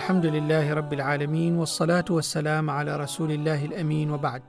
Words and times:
الحمد 0.00 0.26
لله 0.26 0.74
رب 0.74 0.92
العالمين 0.92 1.56
والصلاة 1.56 2.04
والسلام 2.10 2.70
على 2.70 2.96
رسول 2.96 3.32
الله 3.32 3.64
الأمين 3.64 4.10
وبعد. 4.10 4.42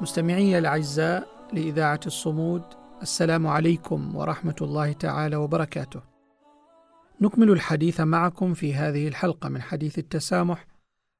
مستمعي 0.00 0.58
الأعزاء 0.58 1.28
لإذاعة 1.52 2.00
الصمود 2.06 2.62
السلام 3.02 3.46
عليكم 3.46 4.16
ورحمة 4.16 4.56
الله 4.60 4.92
تعالى 4.92 5.36
وبركاته. 5.36 6.02
نكمل 7.20 7.50
الحديث 7.50 8.00
معكم 8.00 8.54
في 8.54 8.74
هذه 8.74 9.08
الحلقة 9.08 9.48
من 9.48 9.62
حديث 9.62 9.98
التسامح 9.98 10.66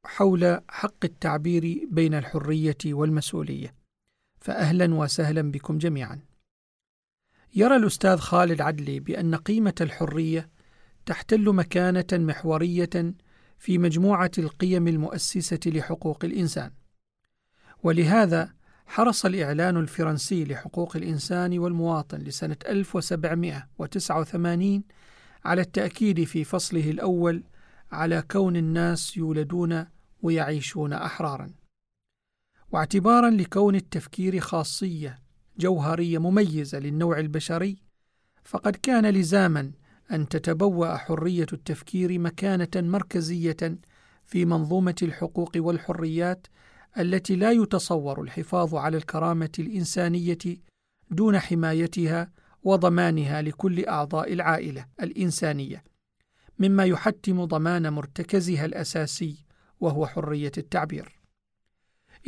حول 0.05 0.61
حق 0.69 1.05
التعبير 1.05 1.89
بين 1.91 2.15
الحرية 2.15 2.79
والمسؤولية. 2.87 3.75
فأهلا 4.41 4.95
وسهلا 4.95 5.51
بكم 5.51 5.79
جميعا. 5.79 6.21
يرى 7.55 7.77
الأستاذ 7.77 8.17
خالد 8.17 8.61
عدلي 8.61 9.01
بأن 9.01 9.35
قيمة 9.35 9.75
الحرية 9.81 10.56
تحتل 11.07 11.53
مكانة 11.53 12.07
محورية 12.13 13.15
في 13.59 13.79
مجموعة 13.79 14.31
القيم 14.39 14.89
المؤسسة 14.89 15.61
لحقوق 15.67 16.25
الإنسان. 16.25 16.71
ولهذا 17.83 18.55
حرص 18.87 19.25
الإعلان 19.25 19.77
الفرنسي 19.77 20.45
لحقوق 20.45 20.97
الإنسان 20.97 21.59
والمواطن 21.59 22.19
لسنة 22.19 22.57
1789 22.69 24.85
على 25.45 25.61
التأكيد 25.61 26.25
في 26.25 26.45
فصله 26.45 26.91
الأول 26.91 27.45
على 27.93 28.23
كون 28.31 28.57
الناس 28.57 29.17
يولدون 29.17 29.87
ويعيشون 30.23 30.93
أحرارا. 30.93 31.51
واعتبارا 32.73 33.31
لكون 33.31 33.75
التفكير 33.75 34.41
خاصية 34.41 35.19
جوهرية 35.59 36.19
مميزة 36.19 36.79
للنوع 36.79 37.19
البشري، 37.19 37.77
فقد 38.45 38.77
كان 38.77 39.07
لزاما 39.07 39.73
أن 40.13 40.29
تتبوأ 40.29 40.97
حرية 40.97 41.47
التفكير 41.53 42.19
مكانة 42.19 42.69
مركزية 42.77 43.79
في 44.25 44.45
منظومة 44.45 44.95
الحقوق 45.03 45.53
والحريات 45.57 46.47
التي 46.99 47.37
لا 47.37 47.53
يتصور 47.53 48.23
الحفاظ 48.23 48.75
على 48.75 48.97
الكرامة 48.97 49.51
الإنسانية 49.59 50.39
دون 51.11 51.39
حمايتها 51.39 52.31
وضمانها 52.65 53.43
لكل 53.43 53.85
أعضاء 53.85 54.33
العائلة 54.33 54.87
الإنسانية، 55.03 55.85
مما 56.59 56.85
يحتم 56.85 57.45
ضمان 57.45 57.93
مرتكزها 57.93 58.65
الأساسي 58.65 59.45
وهو 59.81 60.07
حرية 60.07 60.53
التعبير. 60.59 61.21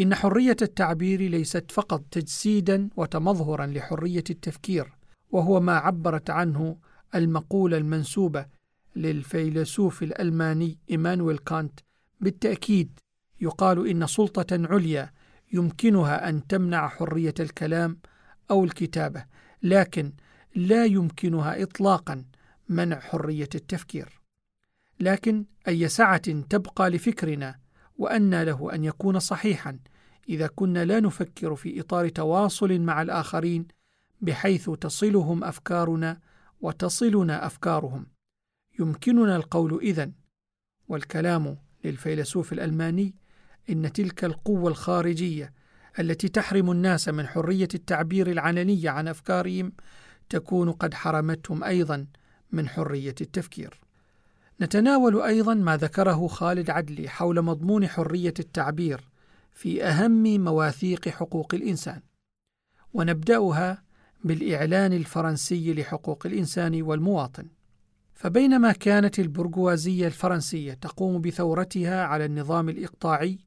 إن 0.00 0.14
حرية 0.14 0.56
التعبير 0.62 1.20
ليست 1.20 1.70
فقط 1.70 2.04
تجسيدا 2.10 2.88
وتمظهرا 2.96 3.66
لحرية 3.66 4.24
التفكير، 4.30 4.92
وهو 5.30 5.60
ما 5.60 5.76
عبرت 5.76 6.30
عنه 6.30 6.76
المقولة 7.14 7.76
المنسوبة 7.76 8.46
للفيلسوف 8.96 10.02
الألماني 10.02 10.78
إيمانويل 10.90 11.38
كانت 11.38 11.80
بالتأكيد 12.20 12.98
يقال 13.40 13.88
إن 13.88 14.06
سلطة 14.06 14.46
عليا 14.52 15.12
يمكنها 15.52 16.28
أن 16.28 16.46
تمنع 16.46 16.88
حرية 16.88 17.34
الكلام 17.40 17.98
أو 18.50 18.64
الكتابة، 18.64 19.24
لكن 19.62 20.12
لا 20.54 20.84
يمكنها 20.84 21.62
إطلاقا 21.62 22.24
منع 22.68 23.00
حرية 23.00 23.48
التفكير. 23.54 24.20
لكن 25.00 25.44
أي 25.68 25.88
سعة 25.88 26.42
تبقى 26.42 26.90
لفكرنا 26.90 27.58
وأن 27.98 28.42
له 28.42 28.74
أن 28.74 28.84
يكون 28.84 29.18
صحيحا 29.18 29.78
إذا 30.28 30.46
كنا 30.46 30.84
لا 30.84 31.00
نفكر 31.00 31.54
في 31.54 31.80
إطار 31.80 32.08
تواصل 32.08 32.80
مع 32.80 33.02
الآخرين 33.02 33.66
بحيث 34.20 34.70
تصلهم 34.70 35.44
أفكارنا 35.44 36.20
وتصلنا 36.60 37.46
أفكارهم. 37.46 38.06
يمكننا 38.80 39.36
القول 39.36 39.80
إذن. 39.82 40.12
والكلام 40.88 41.58
للفيلسوف 41.84 42.52
الألماني 42.52 43.14
إن 43.70 43.92
تلك 43.92 44.24
القوة 44.24 44.70
الخارجية 44.70 45.52
التي 45.98 46.28
تحرم 46.28 46.70
الناس 46.70 47.08
من 47.08 47.26
حرية 47.26 47.68
التعبير 47.74 48.30
العلني 48.30 48.88
عن 48.88 49.08
أفكارهم 49.08 49.72
تكون 50.28 50.72
قد 50.72 50.94
حرمتهم 50.94 51.64
أيضا 51.64 52.06
من 52.52 52.68
حرية 52.68 53.14
التفكير. 53.20 53.80
نتناول 54.60 55.20
أيضا 55.20 55.54
ما 55.54 55.76
ذكره 55.76 56.26
خالد 56.26 56.70
عدلي 56.70 57.08
حول 57.08 57.42
مضمون 57.42 57.88
حرية 57.88 58.34
التعبير 58.38 59.08
في 59.52 59.84
أهم 59.84 60.44
مواثيق 60.44 61.08
حقوق 61.08 61.54
الإنسان. 61.54 62.02
ونبدأها 62.94 63.82
بالإعلان 64.24 64.92
الفرنسي 64.92 65.74
لحقوق 65.74 66.26
الإنسان 66.26 66.82
والمواطن. 66.82 67.48
فبينما 68.18 68.72
كانت 68.72 69.18
البرجوازية 69.18 70.06
الفرنسية 70.06 70.72
تقوم 70.72 71.20
بثورتها 71.20 72.04
على 72.04 72.24
النظام 72.24 72.68
الإقطاعي 72.68 73.38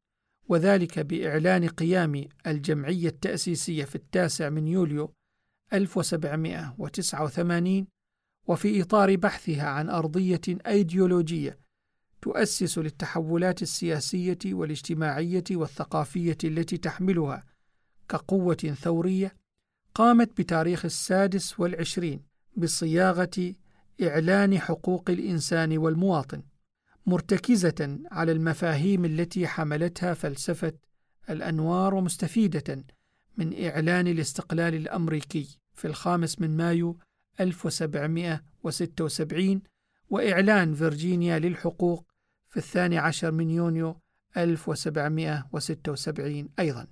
وذلك 0.49 0.99
بإعلان 0.99 1.67
قيام 1.67 2.25
الجمعية 2.47 3.07
التأسيسية 3.07 3.83
في 3.83 3.95
التاسع 3.95 4.49
من 4.49 4.67
يوليو 4.67 5.13
1789 5.73 7.87
وفي 8.47 8.81
إطار 8.81 9.15
بحثها 9.15 9.69
عن 9.69 9.89
أرضية 9.89 10.41
أيديولوجية 10.67 11.59
تؤسس 12.21 12.77
للتحولات 12.77 13.61
السياسية 13.61 14.39
والاجتماعية 14.45 15.43
والثقافية 15.51 16.37
التي 16.43 16.77
تحملها 16.77 17.43
كقوة 18.09 18.75
ثورية 18.81 19.35
قامت 19.95 20.37
بتاريخ 20.37 20.85
السادس 20.85 21.59
والعشرين 21.59 22.21
بصياغة 22.57 23.53
إعلان 24.03 24.59
حقوق 24.59 25.09
الإنسان 25.09 25.77
والمواطن 25.77 26.43
مرتكزة 27.05 27.99
على 28.11 28.31
المفاهيم 28.31 29.05
التي 29.05 29.47
حملتها 29.47 30.13
فلسفة 30.13 30.73
الأنوار 31.29 31.93
ومستفيدة 31.93 32.85
من 33.37 33.65
إعلان 33.65 34.07
الاستقلال 34.07 34.75
الأمريكي 34.75 35.59
في 35.73 35.87
الخامس 35.87 36.41
من 36.41 36.57
مايو 36.57 36.99
1776 37.39 39.61
وإعلان 40.09 40.75
فيرجينيا 40.75 41.39
للحقوق 41.39 42.05
في 42.49 42.57
الثاني 42.57 42.97
عشر 42.97 43.31
من 43.31 43.49
يونيو 43.49 44.01
1776 44.37 46.49
أيضاً. 46.59 46.87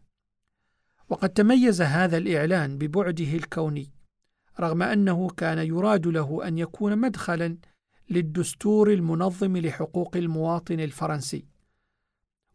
وقد 1.10 1.30
تميز 1.30 1.82
هذا 1.82 2.18
الإعلان 2.18 2.78
ببعده 2.78 3.34
الكوني 3.34 3.92
رغم 4.60 4.82
أنه 4.84 5.30
كان 5.30 5.58
يراد 5.58 6.08
له 6.08 6.48
أن 6.48 6.58
يكون 6.58 6.98
مدخلا 6.98 7.58
للدستور 8.10 8.94
المنظم 8.94 9.58
لحقوق 9.58 10.18
المواطن 10.18 10.80
الفرنسي 10.80 11.46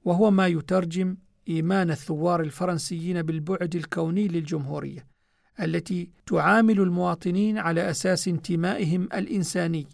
وهو 0.05 0.31
ما 0.31 0.47
يترجم 0.47 1.17
إيمان 1.49 1.91
الثوار 1.91 2.41
الفرنسيين 2.41 3.23
بالبعد 3.23 3.77
الكوني 3.77 4.29
للجمهورية 4.29 5.07
التي 5.61 6.11
تعامل 6.27 6.81
المواطنين 6.81 7.59
على 7.59 7.91
أساس 7.91 8.29
انتمائهم 8.29 9.03
الإنساني 9.03 9.87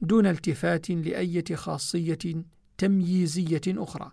دون 0.00 0.26
التفات 0.26 0.90
لأية 0.90 1.44
خاصية 1.54 2.44
تمييزية 2.78 3.60
أخرى. 3.68 4.12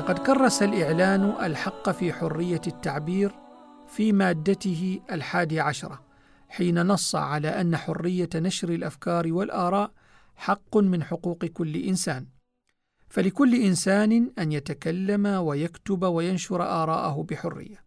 لقد 0.00 0.18
كرس 0.18 0.62
الإعلان 0.62 1.22
الحق 1.22 1.90
في 1.90 2.12
حرية 2.12 2.60
التعبير 2.66 3.32
في 3.88 4.12
مادته 4.12 5.00
الحادي 5.12 5.60
عشرة 5.60 6.04
حين 6.48 6.86
نص 6.86 7.14
على 7.14 7.48
أن 7.48 7.76
حرية 7.76 8.28
نشر 8.34 8.68
الأفكار 8.68 9.32
والآراء 9.32 9.92
حق 10.36 10.76
من 10.76 11.02
حقوق 11.02 11.44
كل 11.44 11.76
إنسان. 11.76 12.26
فلكل 13.08 13.54
إنسان 13.54 14.30
أن 14.38 14.52
يتكلم 14.52 15.26
ويكتب 15.26 16.02
وينشر 16.02 16.62
آراءه 16.62 17.22
بحرية. 17.30 17.84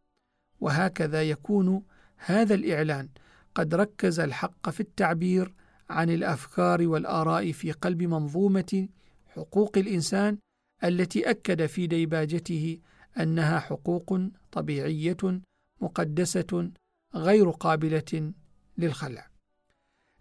وهكذا 0.62 1.24
يكون 1.24 1.84
هذا 2.18 2.54
الإعلان 2.54 3.10
قد 3.56 3.76
ركز 3.76 4.20
الحق 4.20 4.70
في 4.70 4.80
التعبير 4.80 5.54
عن 5.90 6.10
الأفكار 6.10 6.88
والآراء 6.88 7.52
في 7.52 7.72
قلب 7.72 8.04
منظومة 8.04 8.88
حقوق 9.36 9.78
الإنسان 9.78 10.38
التي 10.84 11.30
أكد 11.30 11.66
في 11.66 11.88
ديباجته 11.88 12.80
أنها 13.20 13.60
حقوق 13.60 14.20
طبيعية 14.52 15.42
مقدسة 15.82 16.72
غير 17.16 17.50
قابلة 17.50 18.34
للخلع. 18.78 19.28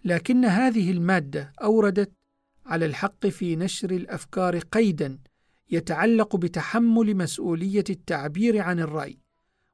لكن 0.04 0.44
هذه 0.44 0.90
المادة 0.90 1.52
أوردت 1.62 2.12
على 2.66 2.86
الحق 2.86 3.26
في 3.26 3.56
نشر 3.56 3.90
الأفكار 3.90 4.58
قيدا 4.58 5.18
يتعلق 5.70 6.36
بتحمل 6.36 7.16
مسؤولية 7.16 7.84
التعبير 7.90 8.58
عن 8.58 8.80
الرأي 8.80 9.18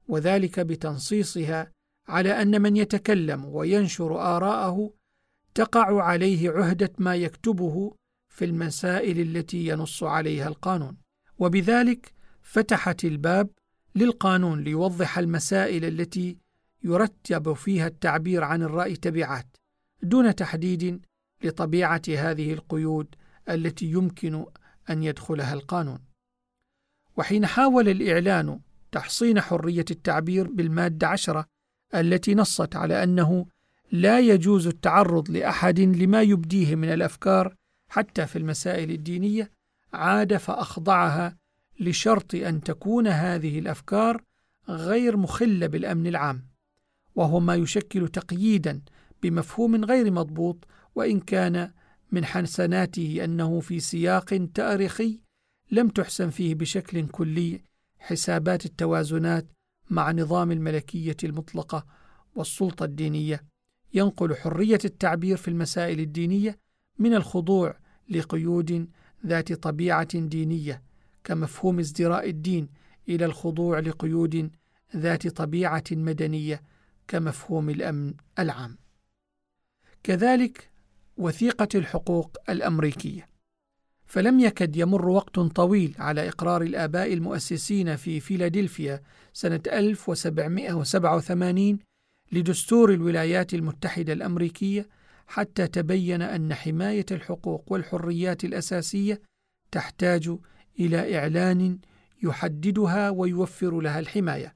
وذلك 0.08 0.60
بتنصيصها 0.60 1.72
على 2.08 2.42
أن 2.42 2.62
من 2.62 2.76
يتكلم 2.76 3.44
وينشر 3.44 4.20
آراءه 4.20 4.90
تقع 5.54 6.02
عليه 6.02 6.50
عهدة 6.50 6.92
ما 6.98 7.14
يكتبه 7.16 7.94
في 8.38 8.44
المسائل 8.44 9.20
التي 9.20 9.66
ينص 9.66 10.02
عليها 10.02 10.48
القانون. 10.48 10.96
وبذلك 11.38 12.12
فتحت 12.42 13.04
الباب 13.04 13.50
للقانون 13.94 14.64
ليوضح 14.64 15.18
المسائل 15.18 15.84
التي 15.84 16.38
يرتب 16.84 17.52
فيها 17.52 17.86
التعبير 17.86 18.44
عن 18.44 18.62
الرأي 18.62 18.96
تبعات 18.96 19.56
دون 20.02 20.34
تحديد 20.34 21.00
لطبيعة 21.44 22.02
هذه 22.08 22.52
القيود 22.52 23.14
التي 23.48 23.86
يمكن 23.86 24.44
أن 24.90 25.02
يدخلها 25.02 25.54
القانون. 25.54 25.98
وحين 27.16 27.46
حاول 27.46 27.88
الإعلان 27.88 28.60
تحصين 28.92 29.40
حرية 29.40 29.84
التعبير 29.90 30.50
بالمادة 30.50 31.08
عشرة 31.08 31.44
التي 31.94 32.34
نصت 32.34 32.76
على 32.76 33.02
أنه 33.02 33.46
لا 33.92 34.20
يجوز 34.20 34.66
التعرض 34.66 35.30
لأحد 35.30 35.80
لما 35.80 36.22
يبديه 36.22 36.74
من 36.74 36.92
الأفكار 36.92 37.57
حتى 37.88 38.26
في 38.26 38.36
المسائل 38.36 38.90
الدينية 38.90 39.50
عاد 39.92 40.36
فأخضعها 40.36 41.36
لشرط 41.80 42.34
أن 42.34 42.60
تكون 42.60 43.06
هذه 43.06 43.58
الأفكار 43.58 44.22
غير 44.68 45.16
مخلة 45.16 45.66
بالأمن 45.66 46.06
العام 46.06 46.48
وهو 47.14 47.40
ما 47.40 47.54
يشكل 47.54 48.08
تقييدا 48.08 48.80
بمفهوم 49.22 49.84
غير 49.84 50.10
مضبوط 50.10 50.64
وإن 50.94 51.20
كان 51.20 51.72
من 52.12 52.24
حسناته 52.24 53.24
أنه 53.24 53.60
في 53.60 53.80
سياق 53.80 54.48
تاريخي 54.54 55.20
لم 55.70 55.88
تحسن 55.88 56.30
فيه 56.30 56.54
بشكل 56.54 57.06
كلي 57.06 57.60
حسابات 57.98 58.66
التوازنات 58.66 59.46
مع 59.90 60.12
نظام 60.12 60.52
الملكية 60.52 61.16
المطلقة 61.24 61.86
والسلطة 62.34 62.84
الدينية. 62.84 63.44
ينقل 63.94 64.34
حرية 64.34 64.78
التعبير 64.84 65.36
في 65.36 65.48
المسائل 65.48 66.00
الدينية 66.00 66.58
من 66.98 67.14
الخضوع 67.14 67.76
لقيود 68.10 68.88
ذات 69.26 69.52
طبيعة 69.52 70.18
دينية 70.18 70.82
كمفهوم 71.24 71.78
ازدراء 71.78 72.28
الدين 72.28 72.68
إلى 73.08 73.24
الخضوع 73.24 73.78
لقيود 73.78 74.50
ذات 74.96 75.28
طبيعة 75.28 75.84
مدنية 75.92 76.62
كمفهوم 77.08 77.70
الأمن 77.70 78.14
العام. 78.38 78.78
كذلك 80.02 80.70
وثيقة 81.16 81.68
الحقوق 81.74 82.36
الأمريكية. 82.48 83.28
فلم 84.06 84.40
يكد 84.40 84.76
يمر 84.76 85.08
وقت 85.08 85.40
طويل 85.40 85.94
على 85.98 86.28
إقرار 86.28 86.62
الآباء 86.62 87.12
المؤسسين 87.12 87.96
في 87.96 88.20
فيلادلفيا 88.20 89.02
سنة 89.32 89.60
1787 89.72 91.78
لدستور 92.32 92.94
الولايات 92.94 93.54
المتحدة 93.54 94.12
الأمريكية 94.12 94.88
حتى 95.28 95.66
تبين 95.66 96.22
أن 96.22 96.54
حماية 96.54 97.06
الحقوق 97.10 97.72
والحريات 97.72 98.44
الأساسية 98.44 99.20
تحتاج 99.70 100.30
إلى 100.80 101.18
إعلان 101.18 101.78
يحددها 102.22 103.10
ويوفر 103.10 103.80
لها 103.80 103.98
الحماية. 103.98 104.54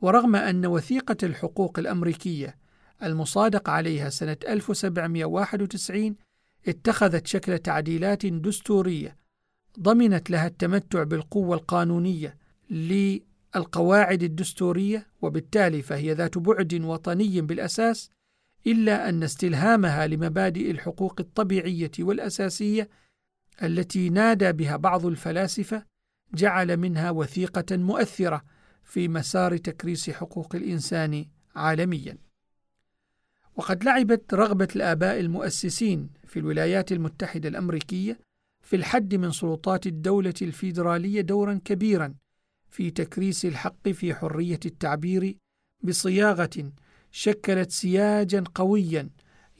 ورغم 0.00 0.36
أن 0.36 0.66
وثيقة 0.66 1.16
الحقوق 1.22 1.78
الأمريكية 1.78 2.56
المصادق 3.02 3.70
عليها 3.70 4.10
سنة 4.10 4.36
1791 4.48 6.16
اتخذت 6.68 7.26
شكل 7.26 7.58
تعديلات 7.58 8.26
دستورية 8.26 9.16
ضمنت 9.80 10.30
لها 10.30 10.46
التمتع 10.46 11.02
بالقوة 11.02 11.56
القانونية 11.56 12.36
القواعد 13.56 14.22
الدستورية 14.22 15.06
وبالتالي 15.22 15.82
فهي 15.82 16.12
ذات 16.12 16.38
بعد 16.38 16.74
وطني 16.74 17.40
بالأساس 17.40 18.10
إلا 18.66 19.08
أن 19.08 19.22
استلهامها 19.22 20.06
لمبادئ 20.06 20.70
الحقوق 20.70 21.20
الطبيعية 21.20 21.90
والأساسية 21.98 22.88
التي 23.62 24.10
نادى 24.10 24.52
بها 24.52 24.76
بعض 24.76 25.06
الفلاسفة 25.06 25.86
جعل 26.34 26.76
منها 26.76 27.10
وثيقة 27.10 27.76
مؤثرة 27.76 28.44
في 28.84 29.08
مسار 29.08 29.56
تكريس 29.56 30.10
حقوق 30.10 30.54
الإنسان 30.54 31.26
عالميا. 31.56 32.18
وقد 33.56 33.84
لعبت 33.84 34.34
رغبة 34.34 34.68
الآباء 34.76 35.20
المؤسسين 35.20 36.10
في 36.26 36.38
الولايات 36.38 36.92
المتحدة 36.92 37.48
الأمريكية 37.48 38.18
في 38.62 38.76
الحد 38.76 39.14
من 39.14 39.30
سلطات 39.30 39.86
الدولة 39.86 40.34
الفيدرالية 40.42 41.20
دورا 41.20 41.60
كبيرا 41.64 42.14
في 42.70 42.90
تكريس 42.90 43.44
الحق 43.44 43.88
في 43.88 44.14
حرية 44.14 44.60
التعبير 44.66 45.36
بصياغة 45.82 46.72
شكلت 47.16 47.70
سياجا 47.70 48.44
قويا 48.54 49.10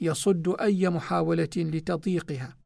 يصد 0.01 0.55
أي 0.61 0.89
محاولة 0.89 1.49
لتضييقها. 1.57 2.57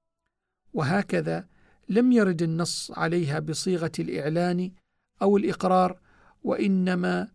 وهكذا 0.74 1.48
لم 1.90 2.12
يرد 2.12 2.42
النص 2.42 2.92
عليها 2.92 3.40
بصيغة 3.40 3.92
الإعلان 4.00 4.72
أو 5.22 5.38
الإقرار 5.38 6.00
وإنما 6.44 7.28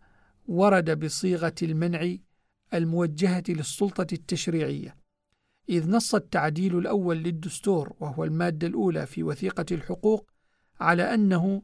ورد 0.46 1.04
بصيغة 1.04 1.54
المنع 1.62 2.16
الموجهة 2.74 3.44
للسلطة 3.48 4.06
التشريعية. 4.14 4.96
إذ 5.68 5.90
نص 5.90 6.14
التعديل 6.14 6.78
الأول 6.78 7.16
للدستور 7.16 7.92
وهو 8.00 8.24
المادة 8.24 8.66
الأولى 8.66 9.06
في 9.06 9.22
وثيقة 9.22 9.66
الحقوق 9.72 10.30
على 10.80 11.14
أنه 11.14 11.62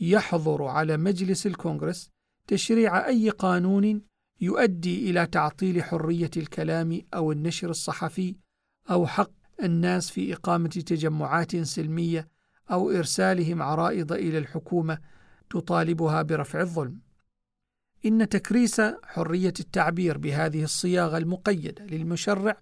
يحظر 0.00 0.64
على 0.64 0.96
مجلس 0.96 1.46
الكونغرس 1.46 2.10
تشريع 2.46 3.06
أي 3.06 3.30
قانون 3.30 4.09
يؤدي 4.40 5.10
إلى 5.10 5.26
تعطيل 5.26 5.82
حرية 5.82 6.30
الكلام 6.36 7.00
أو 7.14 7.32
النشر 7.32 7.70
الصحفي 7.70 8.36
أو 8.90 9.06
حق 9.06 9.30
الناس 9.62 10.10
في 10.10 10.32
إقامة 10.32 10.68
تجمعات 10.68 11.56
سلمية 11.56 12.28
أو 12.70 12.90
إرسالهم 12.90 13.62
عرائض 13.62 14.12
إلى 14.12 14.38
الحكومة 14.38 14.98
تطالبها 15.50 16.22
برفع 16.22 16.60
الظلم. 16.60 16.98
إن 18.06 18.28
تكريس 18.28 18.80
حرية 19.02 19.54
التعبير 19.60 20.18
بهذه 20.18 20.64
الصياغة 20.64 21.18
المقيدة 21.18 21.84
للمشرع 21.84 22.56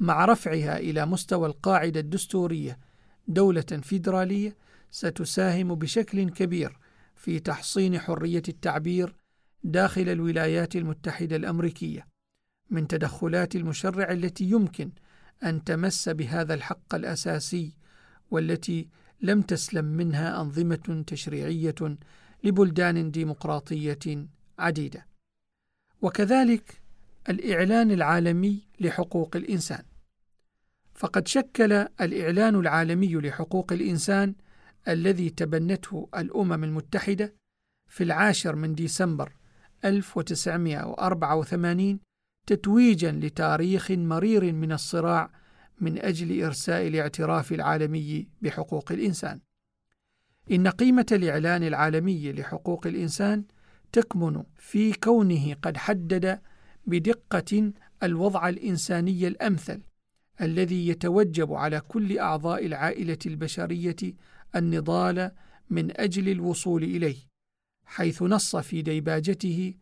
مع 0.00 0.24
رفعها 0.24 0.78
إلى 0.78 1.06
مستوى 1.06 1.48
القاعدة 1.48 2.00
الدستورية 2.00 2.78
دولة 3.28 3.60
فيدرالية 3.62 4.56
ستساهم 4.90 5.74
بشكل 5.74 6.30
كبير 6.30 6.78
في 7.16 7.38
تحصين 7.38 7.98
حرية 7.98 8.42
التعبير 8.48 9.14
داخل 9.64 10.08
الولايات 10.08 10.76
المتحدة 10.76 11.36
الأمريكية 11.36 12.06
من 12.70 12.88
تدخلات 12.88 13.56
المشرع 13.56 14.12
التي 14.12 14.44
يمكن 14.44 14.90
أن 15.44 15.64
تمس 15.64 16.08
بهذا 16.08 16.54
الحق 16.54 16.94
الأساسي 16.94 17.74
والتي 18.30 18.88
لم 19.20 19.42
تسلم 19.42 19.84
منها 19.84 20.40
أنظمة 20.40 21.04
تشريعية 21.06 21.98
لبلدان 22.44 23.10
ديمقراطية 23.10 24.26
عديدة. 24.58 25.06
وكذلك 26.02 26.80
الإعلان 27.28 27.90
العالمي 27.90 28.62
لحقوق 28.80 29.36
الإنسان. 29.36 29.82
فقد 30.94 31.28
شكل 31.28 31.72
الإعلان 31.72 32.54
العالمي 32.54 33.14
لحقوق 33.14 33.72
الإنسان 33.72 34.34
الذي 34.88 35.30
تبنته 35.30 36.08
الأمم 36.16 36.64
المتحدة 36.64 37.34
في 37.88 38.04
العاشر 38.04 38.56
من 38.56 38.74
ديسمبر 38.74 39.32
1984 39.84 42.00
تتويجا 42.46 43.12
لتاريخ 43.12 43.90
مرير 43.90 44.52
من 44.52 44.72
الصراع 44.72 45.30
من 45.80 45.98
أجل 45.98 46.44
إرساء 46.44 46.86
الاعتراف 46.86 47.52
العالمي 47.52 48.28
بحقوق 48.42 48.92
الإنسان. 48.92 49.40
إن 50.50 50.68
قيمة 50.68 51.06
الإعلان 51.12 51.62
العالمي 51.62 52.32
لحقوق 52.32 52.86
الإنسان 52.86 53.44
تكمن 53.92 54.42
في 54.56 54.92
كونه 54.92 55.54
قد 55.62 55.76
حدد 55.76 56.40
بدقة 56.86 57.72
الوضع 58.02 58.48
الإنساني 58.48 59.28
الأمثل 59.28 59.82
الذي 60.40 60.88
يتوجب 60.88 61.52
على 61.52 61.80
كل 61.80 62.18
أعضاء 62.18 62.66
العائلة 62.66 63.18
البشرية 63.26 63.96
النضال 64.56 65.30
من 65.70 66.00
أجل 66.00 66.28
الوصول 66.28 66.82
إليه، 66.82 67.27
حيث 67.88 68.22
نص 68.22 68.56
في 68.56 68.82
ديباجته 68.82 69.74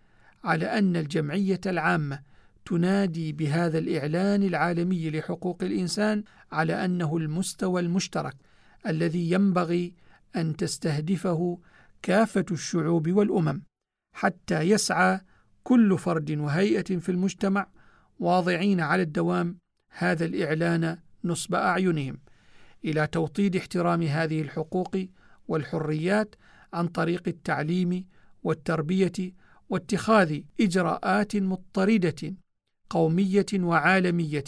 على 0.44 0.66
أن 0.66 0.96
الجمعية 0.96 1.60
العامة 1.66 2.22
تنادي 2.66 3.32
بهذا 3.32 3.78
الإعلان 3.78 4.42
العالمي 4.42 5.10
لحقوق 5.10 5.62
الإنسان 5.62 6.24
على 6.52 6.84
أنه 6.84 7.16
المستوى 7.16 7.80
المشترك 7.80 8.36
الذي 8.86 9.30
ينبغي 9.30 9.94
أن 10.36 10.56
تستهدفه 10.56 11.58
كافة 12.02 12.44
الشعوب 12.50 13.10
والأمم، 13.12 13.62
حتى 14.12 14.60
يسعى 14.60 15.20
كل 15.64 15.98
فرد 15.98 16.30
وهيئة 16.30 16.98
في 16.98 17.08
المجتمع 17.08 17.66
واضعين 18.18 18.80
على 18.80 19.02
الدوام 19.02 19.58
هذا 19.90 20.24
الإعلان 20.24 20.98
نصب 21.24 21.54
أعينهم 21.54 22.18
إلى 22.84 23.06
توطيد 23.06 23.56
احترام 23.56 24.02
هذه 24.02 24.42
الحقوق 24.42 24.96
والحريات 25.48 26.34
عن 26.72 26.88
طريق 26.88 27.22
التعليم 27.28 28.04
والتربية 28.42 29.32
واتخاذ 29.70 30.40
إجراءات 30.60 31.36
مضطردة 31.36 32.34
قومية 32.90 33.46
وعالمية 33.54 34.44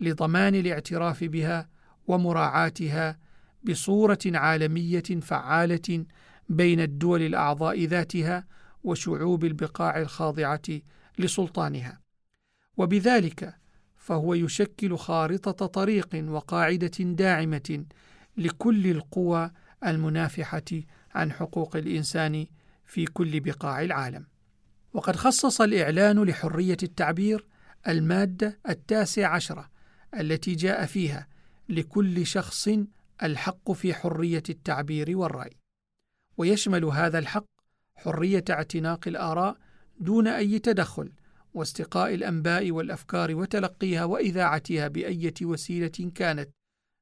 لضمان 0.00 0.54
الاعتراف 0.54 1.24
بها 1.24 1.68
ومراعاتها 2.06 3.18
بصورة 3.64 4.18
عالمية 4.26 5.02
فعالة 5.22 6.04
بين 6.48 6.80
الدول 6.80 7.22
الأعضاء 7.22 7.84
ذاتها 7.84 8.46
وشعوب 8.84 9.44
البقاع 9.44 9.98
الخاضعة 10.00 10.62
لسلطانها. 11.18 12.00
وبذلك 12.76 13.54
فهو 13.96 14.34
يشكل 14.34 14.96
خارطة 14.96 15.66
طريق 15.66 16.24
وقاعدة 16.28 16.98
داعمة 17.00 17.84
لكل 18.36 18.86
القوى 18.86 19.50
المنافحة 19.86 20.62
عن 21.16 21.32
حقوق 21.32 21.76
الإنسان 21.76 22.46
في 22.84 23.04
كل 23.04 23.40
بقاع 23.40 23.82
العالم. 23.82 24.26
وقد 24.92 25.16
خصص 25.16 25.60
الإعلان 25.60 26.24
لحرية 26.24 26.76
التعبير 26.82 27.46
المادة 27.88 28.58
التاسع 28.68 29.28
عشرة 29.28 29.70
التي 30.20 30.54
جاء 30.54 30.86
فيها 30.86 31.28
لكل 31.68 32.26
شخص 32.26 32.68
الحق 33.22 33.72
في 33.72 33.94
حرية 33.94 34.42
التعبير 34.50 35.16
والرأي. 35.16 35.56
ويشمل 36.36 36.84
هذا 36.84 37.18
الحق 37.18 37.46
حرية 37.96 38.44
اعتناق 38.50 39.08
الآراء 39.08 39.56
دون 40.00 40.26
أي 40.26 40.58
تدخل 40.58 41.12
واستقاء 41.54 42.14
الأنباء 42.14 42.70
والأفكار 42.70 43.34
وتلقيها 43.34 44.04
وإذاعتها 44.04 44.88
بأية 44.88 45.34
وسيلة 45.42 46.12
كانت 46.14 46.50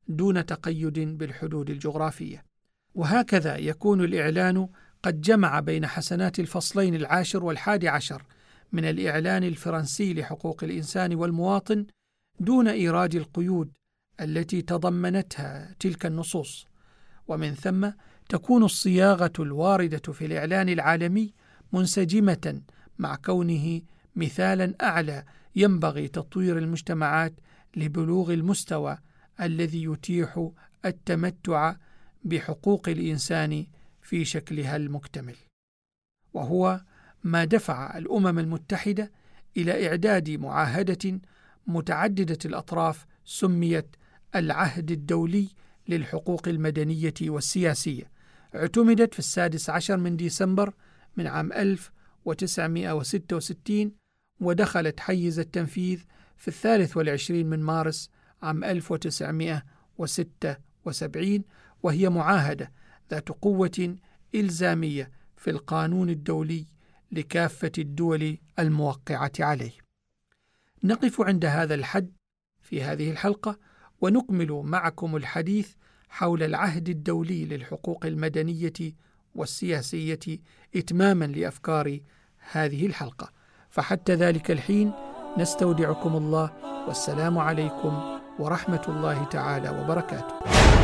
دون 0.09 0.47
تقيد 0.47 0.99
بالحدود 0.99 1.71
الجغرافية 1.71 2.45
وهكذا 2.95 3.57
يكون 3.57 4.05
الإعلان 4.05 4.69
قد 5.03 5.21
جمع 5.21 5.61
بين 5.61 5.87
حسنات 5.87 6.39
الفصلين 6.39 6.95
العاشر 6.95 7.45
والحادي 7.45 7.89
عشر 7.89 8.23
من 8.73 8.85
الإعلان 8.85 9.45
الفرنسي 9.45 10.15
لحقوق 10.15 10.65
الإنسان 10.65 11.15
والمواطن 11.15 11.87
دون 12.41 12.69
ايراد 12.69 13.15
القيود 13.15 13.73
التي 14.21 14.63
تضمنتها 14.63 15.75
تلك 15.81 16.07
النصوص. 16.07 16.67
ومن 17.29 17.55
ثم 17.55 17.91
تكون 18.29 18.65
الصياغة 18.65 19.33
الواردة 19.39 20.13
في 20.13 20.27
الإعلان 20.27 20.69
العالمي 20.69 21.33
منسجمة 21.73 22.61
مع 22.99 23.17
كونه 23.17 23.81
مثالا 24.17 24.75
أعلى 24.83 25.25
ينبغي 25.57 26.09
تطوير 26.09 26.59
المجتمعات 26.59 27.35
لبلوغ 27.77 28.33
المستوى 28.33 28.99
الذي 29.41 29.85
يتيح 29.85 30.51
التمتع 30.85 31.75
بحقوق 32.25 32.89
الإنسان 32.89 33.67
في 34.03 34.25
شكلها 34.25 34.77
المكتمل 34.77 35.37
وهو 36.35 36.81
ما 37.25 37.45
دفع 37.45 37.99
الأمم 37.99 38.39
المتحدة 38.39 39.13
إلى 39.57 39.89
إعداد 39.89 40.31
معاهدة 40.31 41.21
متعددة 41.67 42.39
الأطراف 42.45 43.07
سميت 43.25 43.97
العهد 44.35 44.91
الدولي 44.91 45.49
للحقوق 45.89 46.49
المدنية 46.49 47.15
والسياسية 47.23 48.11
اعتمدت 48.55 49.13
في 49.13 49.19
السادس 49.19 49.71
عشر 49.71 49.97
من 49.97 50.17
ديسمبر 50.17 50.75
من 51.17 51.27
عام 51.27 51.53
1966 51.53 53.93
ودخلت 54.41 55.01
حيز 55.01 55.39
التنفيذ 55.39 56.01
في 56.37 56.49
الثالث 56.49 56.97
والعشرين 56.97 57.51
من 57.51 57.61
مارس 57.61 58.11
عام 58.43 58.65
1976 58.65 61.45
وهي 61.85 62.09
معاهدة 62.09 62.73
ذات 63.11 63.29
قوة 63.29 63.97
إلزامية 64.35 65.11
في 65.37 65.51
القانون 65.51 66.11
الدولي 66.11 66.67
لكافة 67.13 67.73
الدول 67.79 68.39
الموقعة 68.59 69.33
عليه. 69.41 69.73
نقف 70.85 71.21
عند 71.21 71.45
هذا 71.45 71.75
الحد 71.75 72.13
في 72.63 72.83
هذه 72.83 73.11
الحلقة 73.11 73.59
ونكمل 74.01 74.53
معكم 74.53 75.17
الحديث 75.17 75.73
حول 76.09 76.43
العهد 76.43 76.89
الدولي 76.89 77.45
للحقوق 77.45 78.07
المدنية 78.07 78.95
والسياسية 79.35 80.39
إتماما 80.77 81.25
لأفكار 81.25 82.01
هذه 82.53 82.87
الحلقة. 82.87 83.33
فحتى 83.71 84.15
ذلك 84.15 84.51
الحين 84.51 84.93
نستودعكم 85.39 86.17
الله 86.17 86.53
والسلام 86.89 87.39
عليكم 87.39 88.21
ورحمة 88.39 88.83
الله 88.89 89.25
تعالى 89.25 89.71
وبركاته. 89.71 90.84